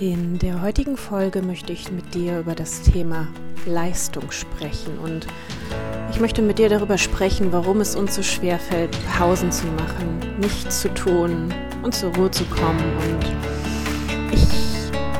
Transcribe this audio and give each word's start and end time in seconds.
In 0.00 0.38
der 0.38 0.62
heutigen 0.62 0.96
Folge 0.96 1.42
möchte 1.42 1.72
ich 1.72 1.90
mit 1.90 2.14
dir 2.14 2.38
über 2.38 2.54
das 2.54 2.82
Thema 2.82 3.26
Leistung 3.66 4.30
sprechen. 4.30 4.96
Und 5.02 5.26
ich 6.12 6.20
möchte 6.20 6.40
mit 6.40 6.60
dir 6.60 6.68
darüber 6.68 6.98
sprechen, 6.98 7.50
warum 7.50 7.80
es 7.80 7.96
uns 7.96 8.14
so 8.14 8.22
schwer 8.22 8.60
fällt, 8.60 8.96
Pausen 9.08 9.50
zu 9.50 9.66
machen, 9.66 10.20
nichts 10.38 10.82
zu 10.82 10.94
tun 10.94 11.52
und 11.82 11.96
zur 11.96 12.14
Ruhe 12.14 12.30
zu 12.30 12.44
kommen. 12.44 12.78
Und 12.78 14.32
ich 14.32 14.46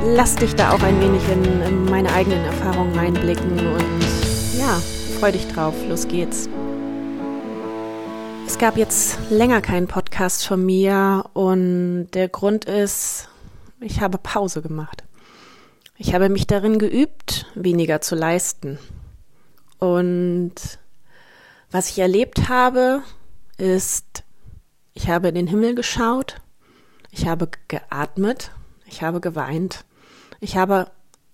lass 0.04 0.36
dich 0.36 0.54
da 0.54 0.70
auch 0.70 0.82
ein 0.84 1.00
wenig 1.00 1.22
in, 1.28 1.60
in 1.62 1.84
meine 1.86 2.12
eigenen 2.12 2.44
Erfahrungen 2.44 2.96
reinblicken 2.96 3.50
und 3.50 4.60
ja, 4.60 4.80
freu 5.18 5.32
dich 5.32 5.48
drauf, 5.48 5.74
los 5.88 6.06
geht's. 6.06 6.48
Es 8.46 8.58
gab 8.58 8.76
jetzt 8.76 9.18
länger 9.28 9.60
keinen 9.60 9.88
Podcast 9.88 10.46
von 10.46 10.64
mir 10.64 11.24
und 11.32 12.10
der 12.14 12.28
Grund 12.28 12.66
ist, 12.66 13.28
ich 13.80 14.00
habe 14.00 14.18
Pause 14.18 14.62
gemacht. 14.62 15.04
Ich 15.96 16.14
habe 16.14 16.28
mich 16.28 16.46
darin 16.46 16.78
geübt, 16.78 17.46
weniger 17.54 18.00
zu 18.00 18.14
leisten. 18.14 18.78
Und 19.78 20.54
was 21.70 21.90
ich 21.90 21.98
erlebt 21.98 22.48
habe, 22.48 23.02
ist, 23.56 24.24
ich 24.94 25.08
habe 25.08 25.28
in 25.28 25.34
den 25.34 25.46
Himmel 25.46 25.74
geschaut, 25.74 26.40
ich 27.10 27.26
habe 27.26 27.48
geatmet, 27.68 28.52
ich 28.86 29.02
habe 29.02 29.20
geweint, 29.20 29.84
ich 30.40 30.56
habe 30.56 30.90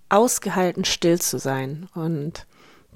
ausgehalten, 0.09 0.85
still 0.85 1.21
zu 1.21 1.39
sein. 1.39 1.89
Und 1.95 2.47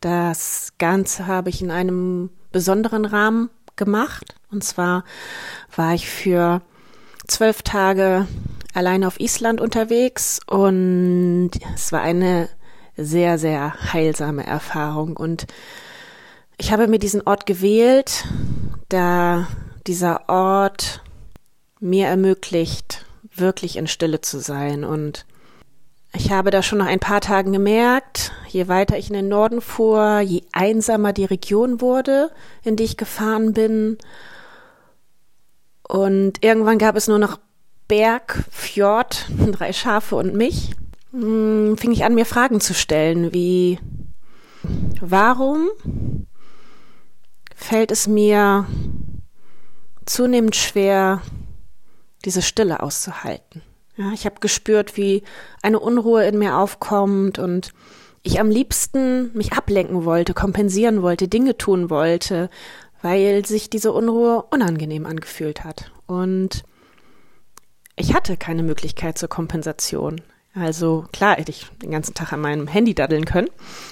das 0.01 0.73
Ganze 0.79 1.27
habe 1.27 1.51
ich 1.51 1.63
in 1.63 1.71
einem 1.71 2.31
besonderen 2.53 3.05
Rahmen 3.05 3.51
gemacht. 3.77 4.35
Und 4.51 4.65
zwar 4.65 5.05
war 5.75 5.95
ich 5.95 6.09
für 6.09 6.63
zwölf 7.27 7.63
Tage 7.63 8.27
allein 8.79 9.03
auf 9.03 9.19
Island 9.19 9.61
unterwegs 9.61 10.39
und 10.47 11.51
es 11.75 11.91
war 11.91 12.01
eine 12.01 12.49
sehr, 12.97 13.37
sehr 13.37 13.93
heilsame 13.93 14.47
Erfahrung. 14.47 15.17
Und 15.17 15.49
ich 16.59 16.71
habe 16.73 16.87
mir 16.87 17.01
diesen 17.01 17.23
Ort 17.23 17.45
gewählt, 17.45 18.25
da 18.89 19.49
dieser 19.89 20.29
Ort 20.29 21.03
mir 21.81 22.07
ermöglicht, 22.07 23.05
wirklich 23.35 23.77
in 23.77 23.89
Stille 23.89 24.21
zu 24.21 24.39
sein. 24.39 24.85
Und 24.85 25.27
ich 26.13 26.31
habe 26.31 26.53
da 26.53 26.63
schon 26.63 26.79
nach 26.79 26.87
ein 26.87 27.01
paar 27.01 27.21
Tagen 27.21 27.53
gemerkt, 27.53 28.31
je 28.47 28.69
weiter 28.69 28.97
ich 28.97 29.09
in 29.09 29.15
den 29.15 29.29
Norden 29.29 29.61
fuhr, 29.61 30.21
je 30.21 30.43
einsamer 30.53 31.13
die 31.13 31.25
Region 31.25 31.81
wurde, 31.81 32.31
in 32.63 32.77
die 32.77 32.85
ich 32.85 32.97
gefahren 32.97 33.55
bin. 33.55 33.99
Und 35.83 36.45
irgendwann 36.45 36.79
gab 36.79 36.95
es 36.95 37.09
nur 37.09 37.19
noch 37.19 37.41
Berg, 37.89 38.45
Fjord, 38.51 39.27
drei 39.53 39.73
Schafe 39.73 40.17
und 40.17 40.35
mich, 40.35 40.75
hm, 41.13 41.77
fing 41.79 41.93
ich 41.93 42.05
an, 42.05 42.15
mir 42.15 42.27
Fragen 42.27 42.61
zu 42.61 42.75
stellen, 42.75 43.33
wie 43.33 43.79
warum 45.01 45.69
fällt 47.55 47.91
es 47.91 48.07
mir 48.07 48.67
zunehmend 50.07 50.57
schwer, 50.57 51.23
diese 52.25 52.43
Stille 52.43 52.83
auszuhalten. 52.83 53.63
Ja, 53.97 54.13
ich 54.13 54.27
habe 54.27 54.37
gespürt, 54.41 54.97
wie 54.97 55.23
eine 55.63 55.81
Unruhe 55.81 56.25
in 56.25 56.39
mir 56.39 56.57
aufkommt 56.57 57.39
und 57.39 57.73
ich 58.23 58.41
am 58.41 58.51
liebsten 58.51 59.31
mich 59.35 59.53
ablenken 59.53 60.05
wollte, 60.05 60.35
kompensieren 60.35 61.03
wollte, 61.03 61.29
Dinge 61.29 61.57
tun 61.57 61.91
wollte, 61.91 62.49
weil 63.03 63.45
sich 63.45 63.71
diese 63.71 63.93
Unruhe 63.93 64.45
unangenehm 64.51 65.07
angefühlt 65.07 65.65
hat. 65.65 65.93
Und 66.07 66.65
ich 67.99 68.15
hatte 68.15 68.37
keine 68.37 68.63
Möglichkeit 68.63 69.19
zur 69.19 69.29
Kompensation. 69.29 70.21
Also 70.55 71.05
klar, 71.13 71.37
hätte 71.37 71.51
ich 71.51 71.67
den 71.83 71.91
ganzen 71.91 72.15
Tag 72.15 72.33
an 72.33 72.41
meinem 72.41 72.67
Handy 72.67 72.95
daddeln 72.95 73.25
können. 73.25 73.49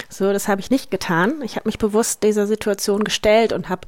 So, 0.08 0.32
das 0.32 0.48
habe 0.48 0.60
ich 0.60 0.70
nicht 0.70 0.90
getan. 0.90 1.42
Ich 1.42 1.56
habe 1.56 1.68
mich 1.68 1.78
bewusst 1.78 2.22
dieser 2.22 2.46
Situation 2.46 3.04
gestellt 3.04 3.52
und 3.52 3.68
habe 3.68 3.86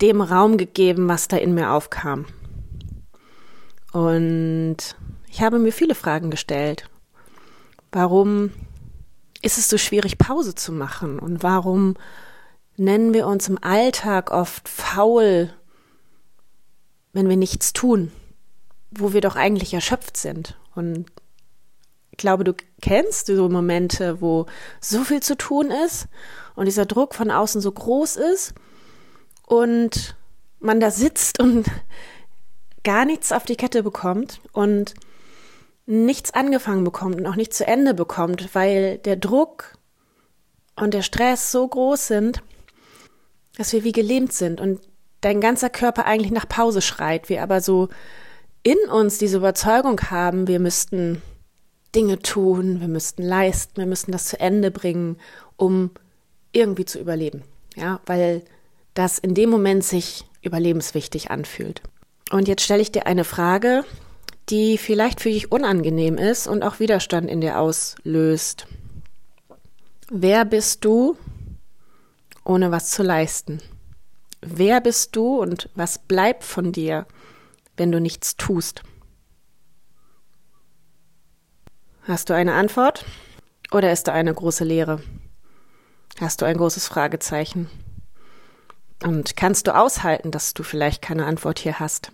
dem 0.00 0.20
Raum 0.20 0.56
gegeben, 0.56 1.08
was 1.08 1.28
da 1.28 1.36
in 1.36 1.54
mir 1.54 1.70
aufkam. 1.70 2.26
Und 3.92 4.76
ich 5.28 5.42
habe 5.42 5.58
mir 5.58 5.72
viele 5.72 5.94
Fragen 5.94 6.30
gestellt. 6.30 6.88
Warum 7.92 8.50
ist 9.42 9.58
es 9.58 9.68
so 9.68 9.78
schwierig, 9.78 10.18
Pause 10.18 10.54
zu 10.54 10.72
machen? 10.72 11.18
Und 11.18 11.42
warum 11.42 11.94
nennen 12.76 13.14
wir 13.14 13.26
uns 13.26 13.48
im 13.48 13.58
Alltag 13.62 14.30
oft 14.30 14.68
faul, 14.68 15.52
wenn 17.12 17.28
wir 17.28 17.36
nichts 17.36 17.72
tun? 17.72 18.12
Wo 18.90 19.12
wir 19.12 19.20
doch 19.20 19.36
eigentlich 19.36 19.74
erschöpft 19.74 20.16
sind. 20.16 20.58
Und 20.74 21.06
ich 22.10 22.16
glaube, 22.16 22.44
du 22.44 22.54
kennst 22.82 23.26
so 23.26 23.48
Momente, 23.48 24.20
wo 24.20 24.46
so 24.80 25.04
viel 25.04 25.22
zu 25.22 25.36
tun 25.36 25.70
ist 25.70 26.08
und 26.54 26.66
dieser 26.66 26.86
Druck 26.86 27.14
von 27.14 27.30
außen 27.30 27.60
so 27.60 27.70
groß 27.72 28.16
ist 28.16 28.54
und 29.46 30.16
man 30.58 30.80
da 30.80 30.90
sitzt 30.90 31.40
und 31.40 31.66
gar 32.84 33.04
nichts 33.04 33.32
auf 33.32 33.44
die 33.44 33.56
Kette 33.56 33.82
bekommt 33.82 34.40
und 34.52 34.94
nichts 35.86 36.32
angefangen 36.32 36.84
bekommt 36.84 37.16
und 37.16 37.26
auch 37.26 37.36
nicht 37.36 37.52
zu 37.52 37.66
Ende 37.66 37.94
bekommt, 37.94 38.54
weil 38.54 38.98
der 38.98 39.16
Druck 39.16 39.76
und 40.76 40.94
der 40.94 41.02
Stress 41.02 41.50
so 41.52 41.66
groß 41.66 42.06
sind, 42.06 42.42
dass 43.56 43.72
wir 43.72 43.84
wie 43.84 43.92
gelähmt 43.92 44.32
sind 44.32 44.60
und 44.60 44.80
dein 45.20 45.40
ganzer 45.40 45.68
Körper 45.68 46.06
eigentlich 46.06 46.32
nach 46.32 46.48
Pause 46.48 46.80
schreit, 46.80 47.28
wir 47.28 47.42
aber 47.42 47.60
so 47.60 47.88
in 48.62 48.78
uns 48.90 49.18
diese 49.18 49.38
Überzeugung 49.38 50.00
haben, 50.10 50.46
wir 50.46 50.60
müssten 50.60 51.22
Dinge 51.94 52.20
tun, 52.20 52.80
wir 52.80 52.88
müssten 52.88 53.22
leisten, 53.22 53.76
wir 53.76 53.86
müssten 53.86 54.12
das 54.12 54.26
zu 54.26 54.38
Ende 54.38 54.70
bringen, 54.70 55.16
um 55.56 55.90
irgendwie 56.52 56.84
zu 56.84 56.98
überleben. 56.98 57.42
Ja, 57.76 58.00
weil 58.06 58.42
das 58.94 59.18
in 59.18 59.34
dem 59.34 59.50
Moment 59.50 59.84
sich 59.84 60.24
überlebenswichtig 60.42 61.30
anfühlt. 61.30 61.82
Und 62.30 62.48
jetzt 62.48 62.62
stelle 62.62 62.82
ich 62.82 62.92
dir 62.92 63.06
eine 63.06 63.24
Frage, 63.24 63.84
die 64.48 64.78
vielleicht 64.78 65.20
für 65.20 65.30
dich 65.30 65.52
unangenehm 65.52 66.16
ist 66.16 66.46
und 66.46 66.62
auch 66.62 66.80
Widerstand 66.80 67.30
in 67.30 67.40
dir 67.40 67.58
auslöst. 67.58 68.66
Wer 70.10 70.44
bist 70.44 70.84
du, 70.84 71.16
ohne 72.44 72.70
was 72.70 72.90
zu 72.90 73.02
leisten? 73.02 73.60
Wer 74.40 74.80
bist 74.80 75.14
du 75.14 75.40
und 75.40 75.68
was 75.74 75.98
bleibt 75.98 76.44
von 76.44 76.72
dir, 76.72 77.06
wenn 77.80 77.90
du 77.90 77.98
nichts 77.98 78.36
tust? 78.36 78.82
Hast 82.02 82.28
du 82.28 82.34
eine 82.34 82.52
Antwort 82.52 83.06
oder 83.72 83.90
ist 83.90 84.06
da 84.06 84.12
eine 84.12 84.34
große 84.34 84.64
Leere? 84.64 85.00
Hast 86.20 86.42
du 86.42 86.44
ein 86.44 86.58
großes 86.58 86.86
Fragezeichen? 86.86 87.70
Und 89.02 89.34
kannst 89.34 89.66
du 89.66 89.74
aushalten, 89.74 90.30
dass 90.30 90.52
du 90.52 90.62
vielleicht 90.62 91.00
keine 91.00 91.24
Antwort 91.24 91.58
hier 91.58 91.80
hast? 91.80 92.12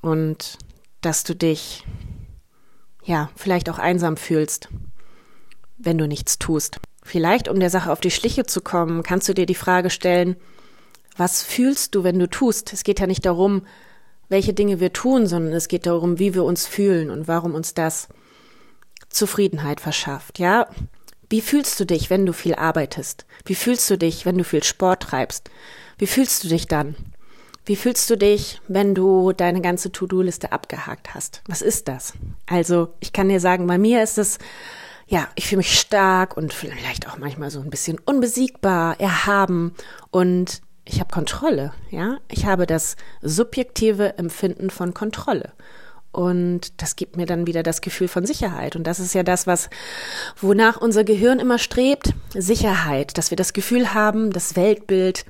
Und 0.00 0.58
dass 1.02 1.22
du 1.22 1.36
dich, 1.36 1.86
ja, 3.04 3.30
vielleicht 3.36 3.70
auch 3.70 3.78
einsam 3.78 4.16
fühlst, 4.16 4.70
wenn 5.78 5.98
du 5.98 6.08
nichts 6.08 6.40
tust. 6.40 6.80
Vielleicht, 7.04 7.46
um 7.48 7.60
der 7.60 7.70
Sache 7.70 7.92
auf 7.92 8.00
die 8.00 8.10
Schliche 8.10 8.44
zu 8.44 8.60
kommen, 8.60 9.04
kannst 9.04 9.28
du 9.28 9.34
dir 9.34 9.46
die 9.46 9.54
Frage 9.54 9.88
stellen, 9.88 10.34
was 11.16 11.44
fühlst 11.44 11.94
du, 11.94 12.02
wenn 12.02 12.18
du 12.18 12.28
tust? 12.28 12.72
Es 12.72 12.82
geht 12.82 12.98
ja 12.98 13.06
nicht 13.06 13.24
darum, 13.24 13.62
welche 14.32 14.54
Dinge 14.54 14.80
wir 14.80 14.92
tun, 14.92 15.28
sondern 15.28 15.52
es 15.52 15.68
geht 15.68 15.86
darum, 15.86 16.18
wie 16.18 16.34
wir 16.34 16.42
uns 16.42 16.66
fühlen 16.66 17.10
und 17.10 17.28
warum 17.28 17.54
uns 17.54 17.74
das 17.74 18.08
Zufriedenheit 19.08 19.80
verschafft. 19.80 20.38
Ja, 20.40 20.68
wie 21.28 21.40
fühlst 21.40 21.78
du 21.78 21.86
dich, 21.86 22.10
wenn 22.10 22.26
du 22.26 22.32
viel 22.32 22.54
arbeitest? 22.54 23.26
Wie 23.44 23.54
fühlst 23.54 23.88
du 23.88 23.96
dich, 23.96 24.26
wenn 24.26 24.36
du 24.36 24.44
viel 24.44 24.64
Sport 24.64 25.04
treibst? 25.04 25.50
Wie 25.98 26.06
fühlst 26.06 26.42
du 26.42 26.48
dich 26.48 26.66
dann? 26.66 26.96
Wie 27.64 27.76
fühlst 27.76 28.10
du 28.10 28.16
dich, 28.16 28.60
wenn 28.66 28.94
du 28.94 29.32
deine 29.32 29.60
ganze 29.60 29.92
To-Do-Liste 29.92 30.50
abgehakt 30.50 31.14
hast? 31.14 31.42
Was 31.46 31.62
ist 31.62 31.86
das? 31.86 32.14
Also, 32.46 32.94
ich 33.00 33.12
kann 33.12 33.28
dir 33.28 33.38
sagen, 33.38 33.66
bei 33.66 33.78
mir 33.78 34.02
ist 34.02 34.18
es, 34.18 34.38
ja, 35.06 35.28
ich 35.36 35.46
fühle 35.46 35.58
mich 35.58 35.78
stark 35.78 36.36
und 36.36 36.52
vielleicht 36.52 37.08
auch 37.08 37.18
manchmal 37.18 37.50
so 37.50 37.60
ein 37.60 37.70
bisschen 37.70 37.98
unbesiegbar, 38.04 38.98
erhaben 38.98 39.74
und 40.10 40.62
ich 40.92 41.00
habe 41.00 41.10
Kontrolle, 41.10 41.72
ja. 41.90 42.18
Ich 42.28 42.44
habe 42.44 42.66
das 42.66 42.96
subjektive 43.22 44.18
Empfinden 44.18 44.68
von 44.68 44.92
Kontrolle. 44.92 45.52
Und 46.12 46.82
das 46.82 46.96
gibt 46.96 47.16
mir 47.16 47.24
dann 47.24 47.46
wieder 47.46 47.62
das 47.62 47.80
Gefühl 47.80 48.08
von 48.08 48.26
Sicherheit. 48.26 48.76
Und 48.76 48.86
das 48.86 49.00
ist 49.00 49.14
ja 49.14 49.22
das, 49.22 49.46
was, 49.46 49.70
wonach 50.38 50.76
unser 50.76 51.04
Gehirn 51.04 51.38
immer 51.38 51.58
strebt. 51.58 52.12
Sicherheit. 52.34 53.16
Dass 53.16 53.30
wir 53.30 53.36
das 53.36 53.54
Gefühl 53.54 53.94
haben, 53.94 54.30
das 54.30 54.54
Weltbild 54.54 55.24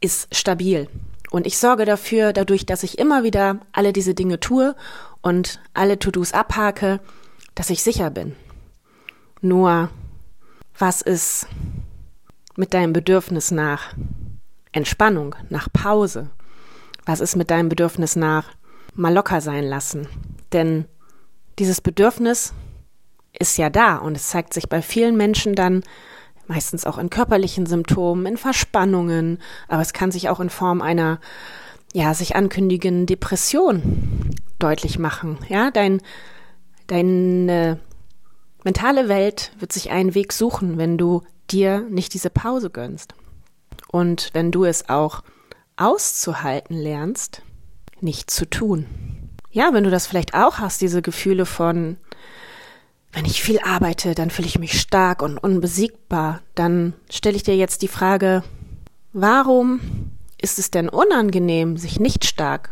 ist 0.00 0.34
stabil. 0.34 0.88
Und 1.30 1.46
ich 1.46 1.58
sorge 1.58 1.84
dafür, 1.84 2.32
dadurch, 2.32 2.64
dass 2.64 2.82
ich 2.82 2.98
immer 2.98 3.22
wieder 3.22 3.60
alle 3.72 3.92
diese 3.92 4.14
Dinge 4.14 4.40
tue 4.40 4.74
und 5.20 5.60
alle 5.74 5.98
To-Dos 5.98 6.32
abhake, 6.32 7.00
dass 7.54 7.68
ich 7.68 7.82
sicher 7.82 8.08
bin. 8.08 8.34
Nur, 9.42 9.90
was 10.78 11.02
ist 11.02 11.46
mit 12.56 12.72
deinem 12.72 12.94
Bedürfnis 12.94 13.50
nach 13.50 13.94
Entspannung, 14.72 15.34
nach 15.48 15.68
Pause? 15.72 16.30
Was 17.06 17.20
ist 17.20 17.36
mit 17.36 17.50
deinem 17.50 17.68
Bedürfnis 17.68 18.16
nach 18.16 18.52
mal 18.94 19.12
locker 19.12 19.40
sein 19.40 19.64
lassen? 19.64 20.08
Denn 20.52 20.86
dieses 21.58 21.80
Bedürfnis 21.80 22.52
ist 23.38 23.56
ja 23.58 23.70
da 23.70 23.96
und 23.96 24.16
es 24.16 24.28
zeigt 24.28 24.54
sich 24.54 24.68
bei 24.68 24.82
vielen 24.82 25.16
Menschen 25.16 25.54
dann 25.54 25.82
meistens 26.46 26.84
auch 26.84 26.98
in 26.98 27.10
körperlichen 27.10 27.66
Symptomen, 27.66 28.26
in 28.26 28.36
Verspannungen, 28.36 29.38
aber 29.68 29.82
es 29.82 29.92
kann 29.92 30.10
sich 30.10 30.28
auch 30.28 30.40
in 30.40 30.50
Form 30.50 30.82
einer 30.82 31.20
ja, 31.92 32.14
sich 32.14 32.36
ankündigenden 32.36 33.06
Depression 33.06 34.30
deutlich 34.58 34.98
machen. 34.98 35.38
Ja, 35.48 35.70
dein 35.70 36.02
deine 36.90 37.78
mentale 38.64 39.08
Welt 39.08 39.52
wird 39.58 39.72
sich 39.72 39.90
einen 39.90 40.14
Weg 40.14 40.32
suchen, 40.32 40.76
wenn 40.76 40.98
du 40.98 41.22
dir 41.50 41.86
nicht 41.88 42.14
diese 42.14 42.30
Pause 42.30 42.70
gönnst. 42.70 43.14
Und 43.88 44.30
wenn 44.32 44.50
du 44.50 44.64
es 44.64 44.88
auch 44.88 45.22
auszuhalten 45.76 46.76
lernst, 46.76 47.42
nicht 48.00 48.30
zu 48.30 48.48
tun. 48.48 48.86
Ja, 49.50 49.72
wenn 49.72 49.84
du 49.84 49.90
das 49.90 50.06
vielleicht 50.06 50.34
auch 50.34 50.58
hast, 50.58 50.80
diese 50.80 51.02
Gefühle 51.02 51.46
von, 51.46 51.96
wenn 53.12 53.24
ich 53.24 53.42
viel 53.42 53.58
arbeite, 53.60 54.14
dann 54.14 54.30
fühle 54.30 54.46
ich 54.46 54.58
mich 54.58 54.80
stark 54.80 55.22
und 55.22 55.38
unbesiegbar, 55.38 56.42
dann 56.54 56.94
stelle 57.10 57.36
ich 57.36 57.42
dir 57.42 57.56
jetzt 57.56 57.82
die 57.82 57.88
Frage, 57.88 58.44
warum 59.12 59.80
ist 60.40 60.58
es 60.58 60.70
denn 60.70 60.88
unangenehm, 60.88 61.76
sich 61.76 61.98
nicht 61.98 62.24
stark, 62.24 62.70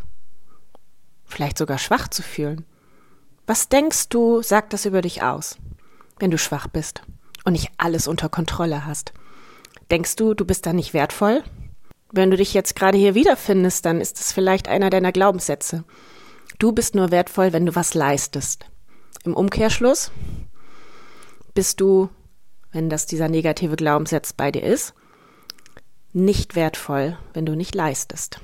vielleicht 1.25 1.58
sogar 1.58 1.78
schwach 1.78 2.08
zu 2.08 2.22
fühlen? 2.22 2.64
Was 3.46 3.69
denkst 3.69 4.08
du, 4.10 4.43
sagt 4.43 4.72
das 4.72 4.84
über 4.84 5.02
dich 5.02 5.22
aus, 5.22 5.56
wenn 6.19 6.31
du 6.31 6.38
schwach 6.38 6.69
bist 6.69 7.02
und 7.44 7.52
nicht 7.55 7.70
alles 7.76 8.06
unter 8.06 8.28
Kontrolle 8.28 8.87
hast? 8.87 9.12
Denkst 9.90 10.17
du, 10.17 10.35
du 10.35 10.44
bist 10.44 10.67
da 10.67 10.73
nicht 10.73 10.93
wertvoll? 10.93 11.43
Wenn 12.12 12.31
du 12.31 12.37
dich 12.37 12.55
jetzt 12.55 12.76
gerade 12.76 12.99
hier 12.99 13.14
wiederfindest, 13.14 13.85
dann 13.85 14.00
ist 14.00 14.19
es 14.20 14.32
vielleicht 14.32 14.69
einer 14.69 14.90
deiner 14.90 15.12
Glaubenssätze. 15.12 15.85
Du 16.58 16.73
bist 16.73 16.94
nur 16.94 17.11
wertvoll, 17.11 17.52
wenn 17.52 17.67
du 17.67 17.75
was 17.75 17.94
leistest. 17.94 18.67
Im 19.25 19.35
Umkehrschluss 19.35 20.11
bist 21.55 21.81
du, 21.81 22.08
wenn 22.73 22.90
das 22.90 23.06
dieser 23.06 23.29
negative 23.29 23.76
Glaubenssatz 23.76 24.32
bei 24.32 24.50
dir 24.50 24.62
ist, 24.62 24.94
nicht 26.12 26.56
wertvoll, 26.56 27.19
wenn 27.32 27.46
du 27.46 27.55
nicht 27.55 27.75
leistest. 27.75 28.41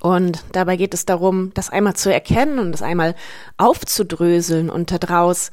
Und 0.00 0.44
dabei 0.52 0.76
geht 0.76 0.94
es 0.94 1.06
darum, 1.06 1.52
das 1.54 1.70
einmal 1.70 1.94
zu 1.94 2.12
erkennen 2.12 2.58
und 2.58 2.72
das 2.72 2.82
einmal 2.82 3.14
aufzudröseln 3.56 4.70
und 4.70 4.90
daraus 4.92 5.50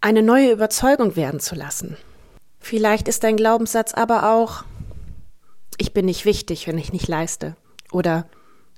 eine 0.00 0.22
neue 0.22 0.52
Überzeugung 0.52 1.16
werden 1.16 1.40
zu 1.40 1.54
lassen. 1.54 1.96
Vielleicht 2.68 3.06
ist 3.06 3.22
dein 3.22 3.36
Glaubenssatz 3.36 3.94
aber 3.94 4.28
auch, 4.28 4.64
ich 5.78 5.92
bin 5.92 6.04
nicht 6.04 6.24
wichtig, 6.24 6.66
wenn 6.66 6.78
ich 6.78 6.92
nicht 6.92 7.06
leiste. 7.06 7.54
Oder 7.92 8.26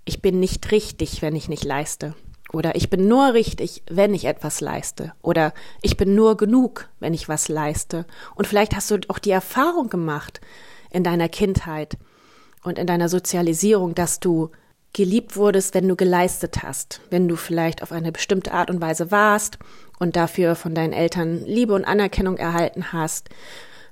ich 0.05 0.20
bin 0.20 0.40
nicht 0.40 0.70
richtig, 0.73 1.23
wenn 1.23 1.35
ich 1.35 1.49
nicht 1.49 1.64
leiste. 1.64 2.14
Oder 2.52 2.75
ich 2.75 2.90
bin 2.90 3.08
nur 3.08 3.32
richtig, 3.32 3.82
wenn 3.88 4.12
ich 4.12 4.26
etwas 4.26 4.61
leiste. 4.61 5.14
Oder 5.23 5.55
ich 5.81 5.96
bin 5.96 6.14
nur 6.14 6.37
genug, 6.37 6.90
wenn 7.00 7.14
ich 7.14 7.31
was 7.31 7.49
leiste. 7.49 8.05
Und 8.35 8.46
vielleicht 8.46 8.76
hast 8.76 8.90
du 8.90 8.99
auch 9.08 9.19
die 9.19 9.31
Erfahrung 9.31 9.88
gemacht 9.88 10.43
in 10.90 11.02
deiner 11.02 11.31
Kindheit 11.31 11.96
und 12.64 12.79
in 12.79 12.87
deiner 12.87 13.08
Sozialisierung, 13.08 13.94
dass 13.94 14.20
du 14.20 14.50
geliebt 14.93 15.35
wurdest, 15.35 15.73
wenn 15.73 15.88
du 15.88 15.96
geleistet 15.96 16.62
hast, 16.62 17.00
wenn 17.08 17.26
du 17.26 17.37
vielleicht 17.37 17.82
auf 17.82 17.93
eine 17.93 18.12
bestimmte 18.12 18.52
Art 18.52 18.69
und 18.70 18.82
Weise 18.82 19.11
warst 19.11 19.58
und 19.99 20.14
dafür 20.14 20.56
von 20.56 20.75
deinen 20.75 20.93
Eltern 20.93 21.43
Liebe 21.46 21.73
und 21.73 21.87
Anerkennung 21.87 22.37
erhalten 22.37 22.93
hast. 22.93 23.31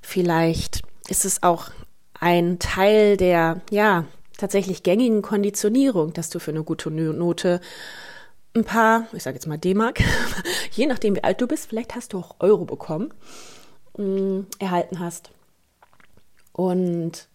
Vielleicht 0.09 0.83
ist 1.09 1.25
es 1.25 1.43
auch 1.43 1.71
ein 2.15 2.61
Teil 2.61 3.17
der, 3.17 3.61
ja, 3.73 4.05
tatsächlich 4.39 4.85
gängigen 4.85 5.21
Konditionierung, 5.21 6.13
dass 6.13 6.31
du 6.31 6.39
für 6.39 6.53
eine 6.53 6.63
gute 6.63 6.93
Note 6.93 7.61
ein 8.55 8.65
paar, 8.65 9.09
ich 9.13 9.25
sage 9.25 9.35
jetzt 9.35 9.49
mal 9.49 9.59
D-Mark, 9.59 9.99
je 10.71 10.87
nachdem 10.87 11.17
wie 11.17 11.25
alt 11.25 11.41
du 11.41 11.49
bist, 11.49 11.67
vielleicht 11.67 11.97
hast 11.97 12.13
du 12.13 12.21
auch 12.21 12.37
Euro 12.39 12.67
bekommen, 12.67 13.13
äh, 13.99 14.45
erhalten 14.61 15.01
hast. 15.01 15.33
Und 16.53 17.27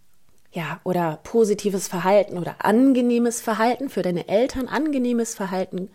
ja, 0.53 0.81
oder 0.83 1.19
positives 1.23 1.87
Verhalten 1.87 2.37
oder 2.37 2.65
angenehmes 2.65 3.39
Verhalten 3.39 3.89
für 3.89 4.01
deine 4.01 4.27
Eltern, 4.27 4.67
angenehmes 4.67 5.33
Verhalten 5.33 5.89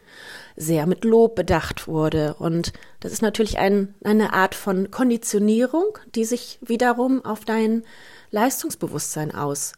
sehr 0.57 0.87
mit 0.87 1.05
Lob 1.05 1.35
bedacht 1.35 1.87
wurde. 1.87 2.35
Und 2.39 2.73
das 3.01 3.13
ist 3.13 3.21
natürlich 3.21 3.59
ein, 3.59 3.95
eine 4.03 4.33
Art 4.33 4.55
von 4.55 4.91
Konditionierung, 4.91 5.99
die 6.15 6.25
sich 6.25 6.59
wiederum 6.63 7.23
auf 7.23 7.45
dein 7.45 7.85
Leistungsbewusstsein 8.31 9.35
aus 9.35 9.75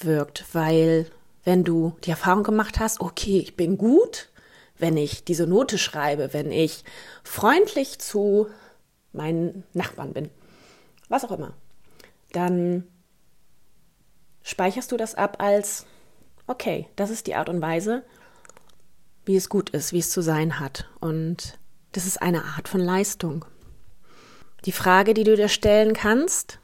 wirkt, 0.00 0.44
weil 0.52 1.06
wenn 1.44 1.62
du 1.64 1.96
die 2.04 2.10
Erfahrung 2.10 2.42
gemacht 2.42 2.78
hast, 2.80 3.00
okay, 3.00 3.38
ich 3.38 3.56
bin 3.56 3.78
gut, 3.78 4.30
wenn 4.78 4.96
ich 4.96 5.24
diese 5.24 5.46
Note 5.46 5.78
schreibe, 5.78 6.32
wenn 6.32 6.50
ich 6.50 6.84
freundlich 7.22 7.98
zu 8.00 8.48
meinen 9.12 9.64
Nachbarn 9.74 10.12
bin, 10.12 10.30
was 11.08 11.24
auch 11.24 11.32
immer, 11.32 11.54
dann 12.32 12.84
speicherst 14.48 14.90
du 14.92 14.96
das 14.96 15.14
ab 15.14 15.42
als, 15.42 15.84
okay, 16.46 16.88
das 16.96 17.10
ist 17.10 17.26
die 17.26 17.34
Art 17.34 17.50
und 17.50 17.60
Weise, 17.60 18.02
wie 19.26 19.36
es 19.36 19.50
gut 19.50 19.70
ist, 19.70 19.92
wie 19.92 19.98
es 19.98 20.10
zu 20.10 20.22
sein 20.22 20.58
hat. 20.58 20.88
Und 21.00 21.58
das 21.92 22.06
ist 22.06 22.22
eine 22.22 22.44
Art 22.44 22.66
von 22.66 22.80
Leistung. 22.80 23.44
Die 24.64 24.72
Frage, 24.72 25.12
die 25.12 25.24
du 25.24 25.36
dir 25.36 25.48
stellen 25.48 25.92
kannst, 25.92 26.60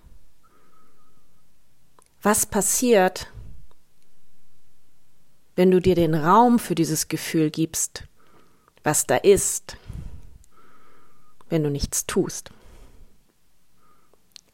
was 2.22 2.46
passiert, 2.46 3.30
wenn 5.54 5.70
du 5.70 5.78
dir 5.78 5.94
den 5.94 6.14
Raum 6.14 6.58
für 6.58 6.74
dieses 6.74 7.08
Gefühl 7.08 7.50
gibst, 7.50 8.04
was 8.82 9.06
da 9.06 9.16
ist, 9.16 9.76
wenn 11.50 11.62
du 11.62 11.70
nichts 11.70 12.06
tust. 12.06 12.50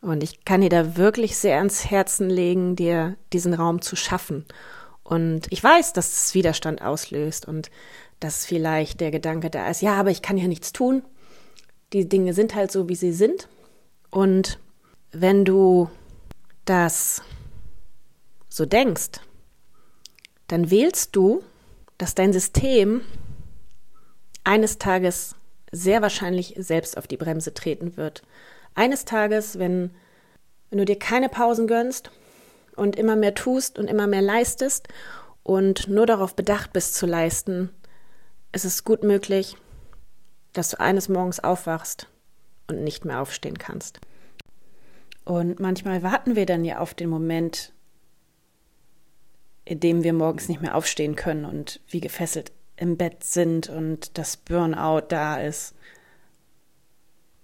Und 0.00 0.22
ich 0.22 0.44
kann 0.44 0.62
dir 0.62 0.70
da 0.70 0.96
wirklich 0.96 1.36
sehr 1.36 1.58
ans 1.58 1.90
Herzen 1.90 2.30
legen, 2.30 2.74
dir 2.74 3.16
diesen 3.32 3.52
Raum 3.52 3.82
zu 3.82 3.96
schaffen. 3.96 4.46
Und 5.02 5.46
ich 5.50 5.62
weiß, 5.62 5.92
dass 5.92 6.26
es 6.26 6.34
Widerstand 6.34 6.82
auslöst 6.82 7.46
und 7.46 7.70
dass 8.20 8.46
vielleicht 8.46 9.00
der 9.00 9.10
Gedanke 9.10 9.50
da 9.50 9.68
ist, 9.68 9.82
ja, 9.82 9.94
aber 9.94 10.10
ich 10.10 10.22
kann 10.22 10.38
ja 10.38 10.46
nichts 10.46 10.72
tun. 10.72 11.02
Die 11.92 12.08
Dinge 12.08 12.34
sind 12.34 12.54
halt 12.54 12.70
so, 12.70 12.88
wie 12.88 12.94
sie 12.94 13.12
sind. 13.12 13.48
Und 14.10 14.58
wenn 15.10 15.44
du 15.44 15.90
das 16.64 17.22
so 18.48 18.66
denkst, 18.66 19.20
dann 20.46 20.70
wählst 20.70 21.16
du, 21.16 21.42
dass 21.98 22.14
dein 22.14 22.32
System 22.32 23.02
eines 24.44 24.78
Tages 24.78 25.34
sehr 25.72 26.02
wahrscheinlich 26.02 26.54
selbst 26.58 26.96
auf 26.96 27.06
die 27.06 27.16
Bremse 27.16 27.54
treten 27.54 27.96
wird. 27.96 28.22
Eines 28.74 29.04
Tages, 29.04 29.58
wenn, 29.58 29.90
wenn 30.70 30.78
du 30.78 30.84
dir 30.84 30.98
keine 30.98 31.28
Pausen 31.28 31.66
gönnst 31.66 32.10
und 32.76 32.96
immer 32.96 33.16
mehr 33.16 33.34
tust 33.34 33.78
und 33.78 33.88
immer 33.88 34.06
mehr 34.06 34.22
leistest 34.22 34.88
und 35.42 35.88
nur 35.88 36.06
darauf 36.06 36.34
bedacht 36.34 36.72
bist 36.72 36.94
zu 36.94 37.06
leisten, 37.06 37.70
ist 38.52 38.64
es 38.64 38.84
gut 38.84 39.02
möglich, 39.02 39.56
dass 40.52 40.70
du 40.70 40.80
eines 40.80 41.08
Morgens 41.08 41.40
aufwachst 41.40 42.08
und 42.68 42.82
nicht 42.82 43.04
mehr 43.04 43.20
aufstehen 43.20 43.58
kannst. 43.58 44.00
Und 45.24 45.60
manchmal 45.60 46.02
warten 46.02 46.34
wir 46.34 46.46
dann 46.46 46.64
ja 46.64 46.78
auf 46.78 46.94
den 46.94 47.08
Moment, 47.08 47.72
in 49.64 49.78
dem 49.78 50.02
wir 50.02 50.12
morgens 50.12 50.48
nicht 50.48 50.60
mehr 50.60 50.74
aufstehen 50.74 51.14
können 51.14 51.44
und 51.44 51.80
wie 51.88 52.00
gefesselt 52.00 52.52
im 52.76 52.96
Bett 52.96 53.22
sind 53.22 53.68
und 53.68 54.18
das 54.18 54.36
Burnout 54.36 55.06
da 55.08 55.40
ist. 55.40 55.74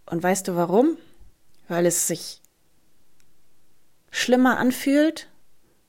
Und 0.07 0.23
weißt 0.23 0.49
du 0.49 0.57
warum? 0.57 0.97
Weil 1.69 1.87
es 1.87 2.07
sich 2.07 2.41
schlimmer 4.11 4.59
anfühlt, 4.59 5.29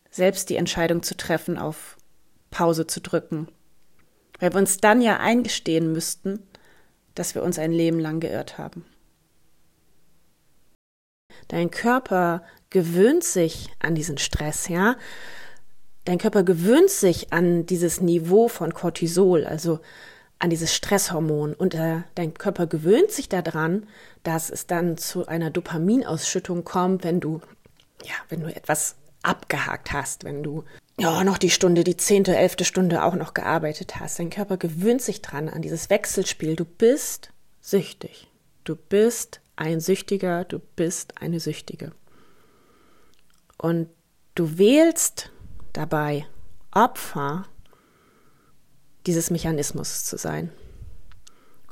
selbst 0.10 0.50
die 0.50 0.56
Entscheidung 0.56 1.04
zu 1.04 1.16
treffen, 1.16 1.58
auf 1.58 1.98
Pause 2.50 2.88
zu 2.88 3.02
drücken. 3.02 3.48
Weil 4.40 4.54
wir 4.54 4.60
uns 4.60 4.78
dann 4.78 5.02
ja 5.02 5.18
eingestehen 5.18 5.92
müssten, 5.92 6.44
dass 7.16 7.36
wir 7.36 7.44
uns 7.44 7.60
ein 7.60 7.72
Leben 7.72 8.00
lang 8.00 8.20
geirrt 8.20 8.58
haben. 8.58 8.86
Dein 11.48 11.72
Körper 11.72 12.44
gewöhnt 12.70 13.24
sich 13.24 13.70
an 13.80 13.96
diesen 13.96 14.18
Stress, 14.18 14.68
ja. 14.68 14.98
Dein 16.06 16.18
Körper 16.18 16.44
gewöhnt 16.44 16.90
sich 16.90 17.34
an 17.34 17.66
dieses 17.66 18.02
Niveau 18.02 18.48
von 18.48 18.74
Cortisol, 18.74 19.46
also 19.46 19.80
an 20.40 20.50
dieses 20.50 20.74
Stresshormon. 20.74 21.54
Und 21.54 21.74
äh, 21.74 22.02
dein 22.16 22.34
Körper 22.34 22.68
gewöhnt 22.68 23.12
sich 23.12 23.30
daran, 23.30 23.88
dass 24.24 24.50
es 24.50 24.68
dann 24.68 24.98
zu 24.98 25.28
einer 25.28 25.50
Dopaminausschüttung 25.50 26.64
kommt, 26.64 27.04
wenn 27.04 27.20
du, 27.20 27.42
ja, 28.04 28.14
wenn 28.30 28.42
du 28.42 28.54
etwas 28.54 28.96
abgehakt 29.24 29.92
hast, 29.92 30.24
wenn 30.24 30.44
du 30.44 30.64
ja 31.00 31.24
noch 31.24 31.38
die 31.38 31.50
Stunde, 31.50 31.84
die 31.84 31.98
zehnte, 31.98 32.36
elfte 32.36 32.66
Stunde 32.66 33.04
auch 33.04 33.16
noch 33.16 33.34
gearbeitet 33.34 34.00
hast. 34.00 34.20
Dein 34.20 34.30
Körper 34.30 34.58
gewöhnt 34.58 35.02
sich 35.02 35.22
dran 35.22 35.50
an 35.50 35.62
dieses 35.62 35.90
Wechselspiel. 35.90 36.56
Du 36.56 36.66
bist 36.66 37.32
süchtig. 37.62 38.28
Du 38.64 38.76
bist 38.76 39.42
ein 39.56 39.80
Süchtiger, 39.80 40.44
du 40.44 40.60
bist 40.60 41.22
eine 41.22 41.40
Süchtige. 41.40 41.92
Und 43.58 43.90
du 44.36 44.58
wählst 44.58 45.32
dabei 45.74 46.28
Opfer 46.72 47.46
dieses 49.08 49.32
Mechanismus 49.32 50.06
zu 50.06 50.18
sein. 50.18 50.52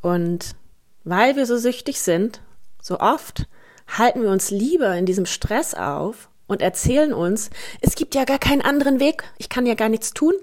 Und 0.01 0.55
weil 1.03 1.35
wir 1.35 1.45
so 1.45 1.57
süchtig 1.57 2.01
sind, 2.01 2.41
so 2.81 2.99
oft 2.99 3.47
halten 3.87 4.21
wir 4.21 4.29
uns 4.29 4.49
lieber 4.49 4.95
in 4.95 5.05
diesem 5.05 5.25
Stress 5.25 5.73
auf 5.73 6.29
und 6.47 6.61
erzählen 6.61 7.13
uns, 7.13 7.49
es 7.81 7.95
gibt 7.95 8.15
ja 8.15 8.23
gar 8.23 8.39
keinen 8.39 8.61
anderen 8.61 8.99
Weg, 8.99 9.23
ich 9.37 9.49
kann 9.49 9.65
ja 9.65 9.75
gar 9.75 9.89
nichts 9.89 10.13
tun, 10.13 10.33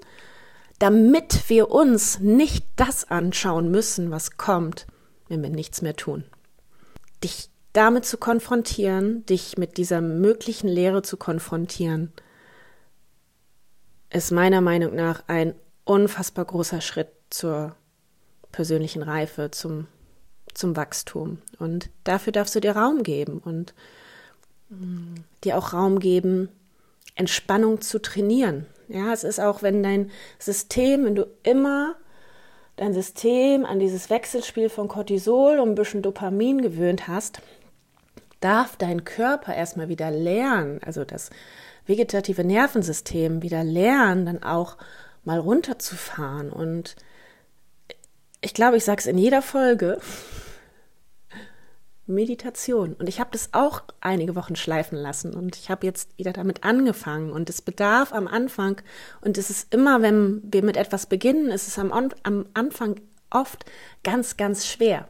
damit 0.79 1.49
wir 1.49 1.71
uns 1.71 2.19
nicht 2.21 2.67
das 2.77 3.11
anschauen 3.11 3.71
müssen, 3.71 4.11
was 4.11 4.37
kommt, 4.37 4.87
wenn 5.29 5.43
wir 5.43 5.51
nichts 5.51 5.83
mehr 5.83 5.95
tun. 5.95 6.25
Dich 7.23 7.51
damit 7.73 8.05
zu 8.05 8.19
konfrontieren, 8.19 9.25
dich 9.27 9.57
mit 9.57 9.77
dieser 9.77 10.01
möglichen 10.01 10.69
Lehre 10.69 11.03
zu 11.03 11.17
konfrontieren, 11.17 12.13
ist 14.11 14.31
meiner 14.31 14.61
Meinung 14.61 14.95
nach 14.95 15.23
ein 15.27 15.55
unfassbar 15.85 16.45
großer 16.45 16.81
Schritt 16.81 17.09
zur 17.31 17.75
persönlichen 18.53 19.03
Reife, 19.03 19.51
zum, 19.51 19.87
zum 20.55 20.77
Wachstum. 20.77 21.39
Und 21.59 21.91
dafür 22.05 22.33
darfst 22.33 22.55
du 22.55 22.61
dir 22.61 22.77
Raum 22.77 23.03
geben 23.03 23.39
und 23.39 23.75
mm, 24.69 25.15
dir 25.45 25.57
auch 25.57 25.73
Raum 25.73 25.99
geben, 25.99 26.49
Entspannung 27.15 27.81
zu 27.81 28.01
trainieren. 28.01 28.67
Ja, 28.89 29.13
es 29.13 29.25
ist 29.25 29.41
auch, 29.41 29.63
wenn 29.63 29.83
dein 29.83 30.11
System, 30.39 31.05
wenn 31.05 31.15
du 31.15 31.27
immer 31.43 31.97
dein 32.77 32.95
System 32.95 33.65
an 33.65 33.79
dieses 33.79 34.11
Wechselspiel 34.11 34.69
von 34.69 34.89
Cortisol 34.89 35.59
und 35.59 35.71
ein 35.71 35.75
bisschen 35.75 36.03
Dopamin 36.03 36.63
gewöhnt 36.63 37.09
hast, 37.09 37.41
darf 38.41 38.77
dein 38.77 39.05
Körper 39.05 39.55
erstmal 39.55 39.89
wieder 39.89 40.11
lernen, 40.11 40.81
also 40.85 41.05
das 41.05 41.31
vegetative 41.87 42.45
Nervensystem 42.45 43.43
wieder 43.43 43.65
lernen, 43.65 44.27
dann 44.27 44.43
auch 44.43 44.77
mal 45.25 45.39
runterzufahren. 45.39 46.51
Und 46.51 46.97
ich 48.41 48.55
glaube, 48.55 48.77
ich 48.77 48.85
sage 48.85 49.01
es 49.01 49.07
in 49.07 49.19
jeder 49.19 49.43
Folge. 49.43 50.01
Meditation. 52.07 52.95
Und 52.95 53.09
ich 53.09 53.21
habe 53.21 53.31
das 53.33 53.51
auch 53.53 53.83
einige 54.01 54.35
Wochen 54.35 54.57
schleifen 54.57 54.99
lassen 54.99 55.35
und 55.35 55.57
ich 55.57 55.71
habe 55.71 55.87
jetzt 55.87 56.19
wieder 56.19 56.33
damit 56.33 56.65
angefangen. 56.65 57.33
Und 57.33 57.49
es 57.49 57.63
bedarf 57.63 58.13
am 58.13 58.27
Anfang, 58.27 58.81
und 59.21 59.39
es 59.39 59.51
ist 59.51 59.73
immer, 59.73 60.03
wenn 60.03 60.43
wir 60.45 60.63
mit 60.63 60.77
etwas 60.77 61.07
beginnen, 61.07 61.51
ist 61.51 61.69
es 61.69 61.79
am, 61.79 61.93
am 61.93 62.47
Anfang 62.55 63.01
oft 63.31 63.65
ganz, 64.03 64.37
ganz 64.37 64.67
schwer. 64.67 65.09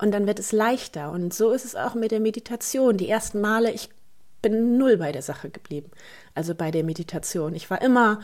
Und 0.00 0.12
dann 0.12 0.26
wird 0.26 0.38
es 0.38 0.52
leichter. 0.52 1.10
Und 1.10 1.34
so 1.34 1.50
ist 1.50 1.64
es 1.64 1.74
auch 1.74 1.94
mit 1.94 2.10
der 2.10 2.20
Meditation. 2.20 2.96
Die 2.96 3.08
ersten 3.08 3.40
Male, 3.40 3.72
ich 3.72 3.90
bin 4.42 4.78
null 4.78 4.96
bei 4.96 5.12
der 5.12 5.22
Sache 5.22 5.50
geblieben. 5.50 5.90
Also 6.34 6.54
bei 6.54 6.70
der 6.70 6.84
Meditation. 6.84 7.54
Ich 7.54 7.68
war 7.70 7.82
immer 7.82 8.20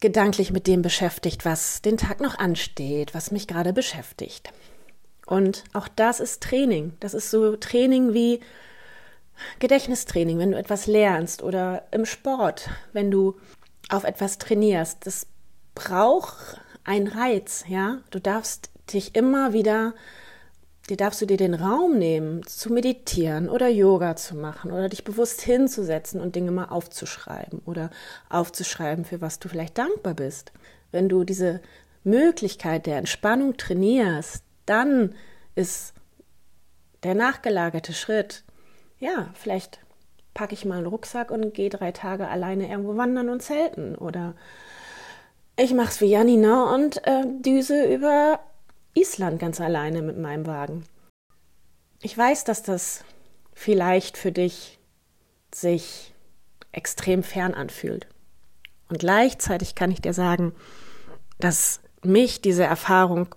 gedanklich 0.00 0.50
mit 0.50 0.66
dem 0.66 0.82
beschäftigt, 0.82 1.44
was 1.44 1.82
den 1.82 1.96
Tag 1.96 2.20
noch 2.20 2.38
ansteht, 2.38 3.14
was 3.14 3.30
mich 3.30 3.46
gerade 3.46 3.72
beschäftigt. 3.72 4.50
Und 5.26 5.64
auch 5.72 5.88
das 5.88 6.20
ist 6.20 6.42
Training. 6.42 6.94
Das 7.00 7.14
ist 7.14 7.30
so 7.30 7.56
Training 7.56 8.14
wie 8.14 8.40
Gedächtnistraining, 9.58 10.38
wenn 10.38 10.52
du 10.52 10.58
etwas 10.58 10.86
lernst 10.86 11.42
oder 11.42 11.84
im 11.92 12.04
Sport, 12.04 12.68
wenn 12.92 13.10
du 13.10 13.38
auf 13.88 14.04
etwas 14.04 14.38
trainierst. 14.38 15.06
Das 15.06 15.26
braucht 15.74 16.60
einen 16.84 17.06
Reiz, 17.06 17.64
ja. 17.68 17.98
Du 18.10 18.20
darfst 18.20 18.70
dich 18.92 19.14
immer 19.14 19.52
wieder 19.52 19.94
dir 20.88 20.96
darfst 20.96 21.20
du 21.20 21.26
dir 21.26 21.36
den 21.36 21.54
Raum 21.54 21.98
nehmen, 21.98 22.44
zu 22.46 22.72
meditieren 22.72 23.48
oder 23.48 23.68
Yoga 23.68 24.16
zu 24.16 24.36
machen 24.36 24.72
oder 24.72 24.88
dich 24.88 25.04
bewusst 25.04 25.40
hinzusetzen 25.42 26.20
und 26.20 26.34
Dinge 26.34 26.50
mal 26.50 26.66
aufzuschreiben 26.66 27.60
oder 27.64 27.90
aufzuschreiben, 28.28 29.04
für 29.04 29.20
was 29.20 29.38
du 29.38 29.48
vielleicht 29.48 29.78
dankbar 29.78 30.14
bist. 30.14 30.52
Wenn 30.90 31.08
du 31.08 31.24
diese 31.24 31.60
Möglichkeit 32.02 32.86
der 32.86 32.96
Entspannung 32.96 33.56
trainierst, 33.56 34.42
dann 34.66 35.14
ist 35.54 35.94
der 37.02 37.14
nachgelagerte 37.14 37.92
Schritt, 37.92 38.44
ja, 38.98 39.28
vielleicht 39.34 39.80
packe 40.34 40.54
ich 40.54 40.64
mal 40.64 40.78
einen 40.78 40.86
Rucksack 40.86 41.30
und 41.30 41.54
gehe 41.54 41.70
drei 41.70 41.92
Tage 41.92 42.28
alleine 42.28 42.68
irgendwo 42.68 42.96
wandern 42.96 43.28
und 43.28 43.42
zelten 43.42 43.94
oder 43.94 44.34
ich 45.56 45.74
mach's 45.74 46.00
wie 46.00 46.06
Janina 46.06 46.74
und 46.74 47.06
äh, 47.06 47.24
düse 47.26 47.84
über 47.84 48.40
Island 48.94 49.38
ganz 49.38 49.60
alleine 49.60 50.02
mit 50.02 50.18
meinem 50.18 50.46
Wagen. 50.46 50.84
Ich 52.02 52.16
weiß, 52.16 52.44
dass 52.44 52.62
das 52.62 53.04
vielleicht 53.52 54.16
für 54.16 54.32
dich 54.32 54.78
sich 55.54 56.14
extrem 56.72 57.22
fern 57.22 57.54
anfühlt. 57.54 58.06
Und 58.88 58.98
gleichzeitig 58.98 59.74
kann 59.74 59.90
ich 59.90 60.00
dir 60.00 60.14
sagen, 60.14 60.54
dass 61.38 61.80
mich 62.02 62.40
diese 62.40 62.64
Erfahrung 62.64 63.34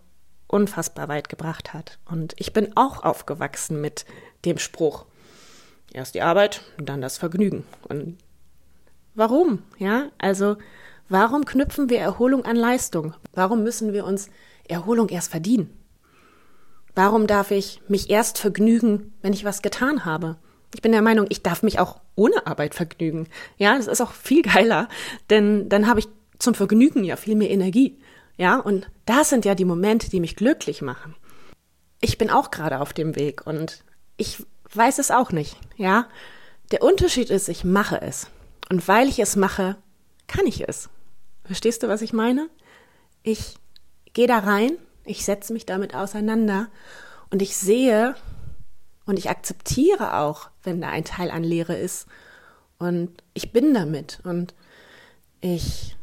unfassbar 0.48 1.07
weit 1.07 1.29
gebracht 1.29 1.74
hat. 1.74 2.00
Und 2.05 2.33
ich 2.38 2.53
bin 2.53 2.75
auch 2.75 3.03
aufgewachsen 3.03 3.81
mit 3.81 4.05
dem 4.45 4.57
Spruch, 4.57 5.05
erst 5.91 6.15
die 6.15 6.22
Arbeit, 6.22 6.62
dann 6.77 7.01
das 7.01 7.17
Vergnügen. 7.17 7.65
Und 7.89 8.17
warum? 9.15 9.63
Ja, 9.77 10.10
also 10.17 10.57
warum 11.10 11.45
knüpfen 11.45 11.89
wir 11.89 12.00
Erholung 12.00 12.45
an 12.45 12.55
Leistung? 12.55 13.13
Warum 13.33 13.63
müssen 13.63 13.93
wir 13.93 14.05
uns 14.05 14.29
Erholung 14.67 15.10
erst 15.10 15.32
verdienen? 15.32 15.77
Warum 16.96 17.27
darf 17.27 17.51
ich 17.51 17.82
mich 17.88 18.10
erst 18.10 18.38
vergnügen, 18.38 19.13
wenn 19.22 19.34
ich 19.34 19.46
was 19.46 19.62
getan 19.62 20.05
habe? 20.05 20.38
Ich 20.75 20.82
bin 20.82 20.91
der 20.91 21.01
Meinung, 21.01 21.25
ich 21.29 21.43
darf 21.43 21.63
mich 21.63 21.79
auch 21.79 22.00
ohne 22.15 22.46
Arbeit 22.46 22.75
vergnügen. 22.75 23.27
Ja, 23.58 23.75
das 23.77 23.88
ist 23.88 24.01
auch 24.01 24.12
viel 24.12 24.41
geiler, 24.43 24.89
denn 25.29 25.70
dann 25.70 25.88
habe 25.88 26.00
ich 26.00 26.08
zum 26.39 26.53
Vergnügen 26.53 27.03
ja 27.03 27.15
viel 27.15 27.36
mehr 27.36 27.50
Energie. 27.50 28.00
Ja, 28.38 28.60
und 28.60 28.89
das 29.05 29.29
sind 29.29 29.46
ja 29.46 29.55
die 29.55 29.65
Momente, 29.65 30.10
die 30.10 30.20
mich 30.20 30.36
glücklich 30.36 30.82
machen. 30.82 31.15
Ich 32.01 32.17
bin 32.17 32.29
auch 32.29 32.51
gerade 32.51 32.79
auf 32.79 32.93
dem 32.93 33.15
Weg 33.15 33.46
und 33.46 33.84
ich 34.17 34.43
weiß 34.74 35.00
es 35.00 35.12
auch 35.12 35.32
nicht. 35.32 35.58
Ja, 35.77 36.08
der 36.72 36.82
Unterschied 36.82 37.29
ist, 37.29 37.50
ich 37.50 37.63
mache 37.63 38.01
es. 38.01 38.27
Und 38.70 38.88
weil 38.88 39.08
ich 39.08 39.20
es 39.20 39.36
mache, 39.36 39.77
kann 40.27 40.48
ich 40.48 40.67
es. 40.67 40.89
Verstehst 41.46 41.84
du, 41.84 41.88
was 41.88 42.01
ich 42.01 42.13
meine? 42.13 42.50
Ich 43.22 43.55
gehe 44.13 44.27
da 44.27 44.39
rein, 44.39 44.77
ich 45.05 45.25
setze 45.25 45.53
mich 45.53 45.65
damit 45.65 45.96
auseinander 45.96 46.67
und 47.29 47.41
ich 47.41 47.58
sehe 47.58 48.15
und 49.05 49.20
ich 49.20 49.29
akzeptiere 49.29 50.17
auch, 50.17 50.50
wenn 50.63 50.82
da 50.82 50.89
ein 50.89 51.03
Teil 51.03 51.29
an 51.32 51.43
Leere 51.43 51.75
ist 51.75 52.08
und 52.77 53.12
ich 53.34 53.51
bin 53.51 53.74
damit 53.74 54.20
und 54.24 54.53
ich 55.41 55.96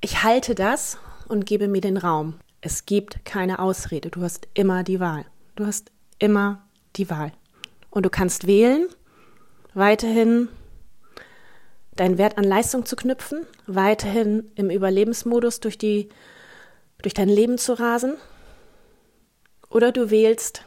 ich 0.00 0.22
halte 0.22 0.54
das 0.54 0.98
und 1.28 1.46
gebe 1.46 1.68
mir 1.68 1.80
den 1.80 1.96
Raum. 1.96 2.34
Es 2.60 2.86
gibt 2.86 3.24
keine 3.24 3.58
Ausrede. 3.58 4.10
Du 4.10 4.22
hast 4.22 4.46
immer 4.54 4.82
die 4.82 5.00
Wahl. 5.00 5.24
Du 5.56 5.66
hast 5.66 5.90
immer 6.18 6.64
die 6.96 7.10
Wahl. 7.10 7.32
Und 7.90 8.04
du 8.06 8.10
kannst 8.10 8.46
wählen, 8.46 8.86
weiterhin 9.74 10.48
deinen 11.96 12.18
Wert 12.18 12.38
an 12.38 12.44
Leistung 12.44 12.84
zu 12.84 12.94
knüpfen, 12.94 13.46
weiterhin 13.66 14.50
im 14.54 14.70
Überlebensmodus 14.70 15.60
durch 15.60 15.78
die 15.78 16.08
durch 17.02 17.14
dein 17.14 17.28
Leben 17.28 17.58
zu 17.58 17.78
rasen 17.78 18.14
oder 19.70 19.92
du 19.92 20.10
wählst, 20.10 20.64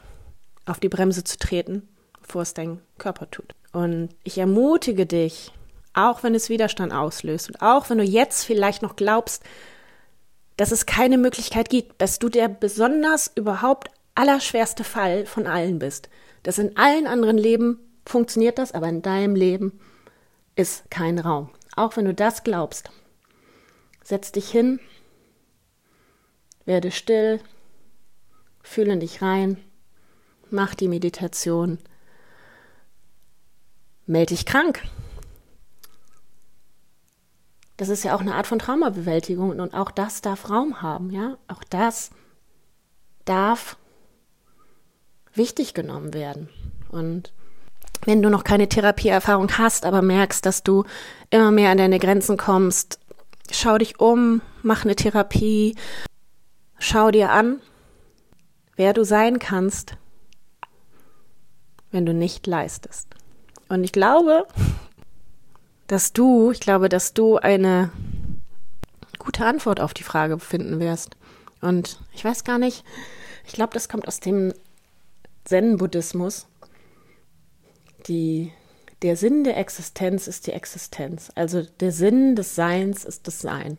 auf 0.66 0.80
die 0.80 0.90
Bremse 0.90 1.24
zu 1.24 1.38
treten, 1.38 1.88
bevor 2.22 2.44
es 2.44 2.54
dein 2.54 2.82
Körper 2.98 3.30
tut. 3.32 3.56
Und 3.72 4.10
ich 4.24 4.38
ermutige 4.38 5.06
dich, 5.06 5.52
auch 5.94 6.24
wenn 6.24 6.36
es 6.36 6.50
Widerstand 6.50 6.94
auslöst 6.94 7.50
und 7.50 7.62
auch 7.62 7.90
wenn 7.90 7.98
du 7.98 8.04
jetzt 8.04 8.44
vielleicht 8.44 8.82
noch 8.82 8.96
glaubst, 8.96 9.44
dass 10.58 10.72
es 10.72 10.86
keine 10.86 11.18
Möglichkeit 11.18 11.70
gibt, 11.70 12.02
dass 12.02 12.20
du 12.20 12.30
der 12.30 12.50
besonders 12.50 13.32
überhaupt 13.36 13.90
allerschwerste 14.16 14.84
Fall 14.84 15.26
von 15.26 15.48
allen 15.48 15.80
bist. 15.80 16.10
Dass 16.44 16.58
in 16.58 16.78
allen 16.78 17.08
anderen 17.08 17.38
Leben 17.38 17.80
funktioniert 18.06 18.58
das, 18.58 18.74
aber 18.74 18.90
in 18.90 19.02
deinem 19.02 19.36
Leben 19.36 19.80
ist 20.56 20.90
kein 20.92 21.20
Raum. 21.20 21.50
Auch 21.76 21.96
wenn 21.96 22.06
du 22.06 22.14
das 22.14 22.44
glaubst, 22.44 22.92
setz 24.04 24.32
dich 24.32 24.50
hin 24.50 24.80
werde 26.70 26.92
still, 26.92 27.40
fühle 28.62 28.96
dich 28.98 29.24
rein, 29.24 29.58
mach 30.52 30.76
die 30.76 30.88
Meditation, 30.88 31.80
melde 34.06 34.36
dich 34.36 34.46
krank. 34.46 34.84
Das 37.76 37.90
ist 37.90 38.04
ja 38.04 38.14
auch 38.16 38.22
eine 38.22 38.36
Art 38.36 38.46
von 38.46 38.60
Traumabewältigung 38.60 39.50
und 39.50 39.74
auch 39.74 39.90
das 39.90 40.22
darf 40.22 40.52
Raum 40.52 40.84
haben, 40.84 41.10
ja? 41.10 41.40
Auch 41.48 41.64
das 41.64 42.12
darf 43.26 43.76
wichtig 45.34 45.74
genommen 45.74 46.14
werden. 46.14 46.50
Und 46.90 47.34
wenn 48.06 48.22
du 48.22 48.30
noch 48.30 48.44
keine 48.44 48.70
Therapieerfahrung 48.70 49.58
hast, 49.58 49.86
aber 49.86 50.04
merkst, 50.04 50.46
dass 50.46 50.62
du 50.62 50.84
immer 51.32 51.50
mehr 51.50 51.72
an 51.72 51.80
deine 51.80 51.98
Grenzen 51.98 52.38
kommst, 52.38 53.00
schau 53.50 53.80
dich 53.80 54.00
um, 54.00 54.42
mach 54.62 54.86
eine 54.86 54.96
Therapie, 54.96 55.76
Schau 56.80 57.12
dir 57.12 57.30
an, 57.32 57.62
wer 58.76 58.94
du 58.94 59.04
sein 59.04 59.38
kannst, 59.40 59.98
wenn 61.92 62.06
du 62.06 62.14
nicht 62.14 62.48
leistest. 62.48 63.08
Und 63.68 63.84
ich 63.84 63.92
glaube, 63.92 64.48
dass 65.88 66.14
du, 66.14 66.52
ich 66.52 66.60
glaube, 66.60 66.90
dass 66.90 67.14
du 67.14 67.38
eine 67.38 67.92
gute 69.18 69.46
Antwort 69.46 69.80
auf 69.80 69.94
die 69.94 70.04
Frage 70.04 70.40
finden 70.40 70.80
wirst. 70.80 71.18
Und 71.62 72.00
ich 72.14 72.24
weiß 72.24 72.44
gar 72.44 72.58
nicht, 72.58 72.84
Ich 73.50 73.56
glaube, 73.56 73.74
das 73.74 73.90
kommt 73.90 74.08
aus 74.08 74.20
dem 74.20 74.54
Zen-Buddhismus. 75.46 76.46
Der 78.08 79.16
Sinn 79.16 79.44
der 79.44 79.58
Existenz 79.58 80.28
ist 80.28 80.46
die 80.46 80.52
Existenz. 80.52 81.32
Also 81.34 81.64
der 81.64 81.92
Sinn 81.92 82.36
des 82.36 82.54
Seins 82.54 83.06
ist 83.06 83.26
das 83.26 83.42
Sein. 83.42 83.78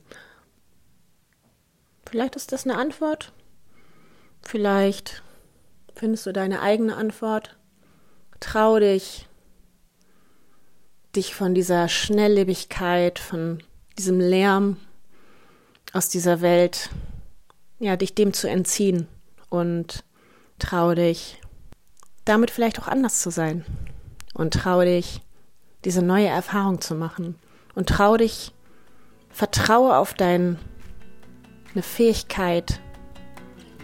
Vielleicht 2.11 2.35
ist 2.35 2.51
das 2.51 2.67
eine 2.67 2.77
Antwort. 2.77 3.33
Vielleicht 4.43 5.23
findest 5.95 6.27
du 6.27 6.33
deine 6.33 6.61
eigene 6.61 6.97
Antwort. 6.97 7.57
Trau 8.41 8.81
dich, 8.81 9.29
dich 11.15 11.37
von 11.37 11.55
dieser 11.55 11.89
Schnelllebigkeit, 11.89 13.21
von 13.21 13.63
diesem 13.97 14.19
Lärm 14.19 14.77
aus 15.93 16.09
dieser 16.09 16.41
Welt, 16.41 16.91
ja, 17.79 17.97
dich 17.97 18.17
dem 18.17 18.33
zu 18.33 18.51
entziehen 18.51 19.07
und 19.49 20.03
trau 20.59 20.95
dich, 20.95 21.41
damit 22.25 22.51
vielleicht 22.51 22.81
auch 22.81 22.89
anders 22.89 23.21
zu 23.21 23.31
sein 23.31 23.65
und 24.35 24.55
trau 24.55 24.81
dich, 24.83 25.21
diese 25.85 26.03
neue 26.03 26.27
Erfahrung 26.29 26.81
zu 26.81 26.97
machen 26.97 27.37
und 27.77 27.89
trau 27.89 28.17
dich, 28.17 28.53
vertraue 29.29 29.97
auf 29.97 30.13
deine 31.75 31.83
Fähigkeit, 31.83 32.81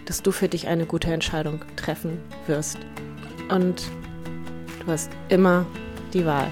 dass 0.05 0.21
du 0.21 0.31
für 0.31 0.47
dich 0.47 0.67
eine 0.67 0.85
gute 0.85 1.11
Entscheidung 1.11 1.61
treffen 1.75 2.19
wirst. 2.45 2.77
Und 3.49 3.83
du 4.79 4.87
hast 4.87 5.11
immer 5.29 5.65
die 6.13 6.25
Wahl. 6.25 6.51